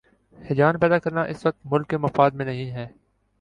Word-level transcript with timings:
ہیجان 0.37 0.79
پیدا 0.79 0.97
کرنا 0.99 1.21
اس 1.23 1.45
وقت 1.45 1.57
ملک 1.65 1.89
کے 1.89 1.97
مفاد 1.97 2.31
میں 2.31 2.45
نہیں 2.45 2.71
ہے۔ 2.71 2.87